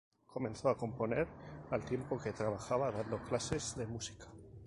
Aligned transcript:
Comenzó 0.25 0.69
a 0.69 0.75
componer 0.77 1.27
al 1.69 1.85
tiempo 1.85 2.17
que 2.19 2.33
trabajaba 2.33 2.89
dando 2.91 3.19
clases 3.21 3.75
de 3.75 3.85
música. 3.85 4.25